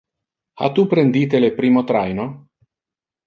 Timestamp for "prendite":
0.93-1.41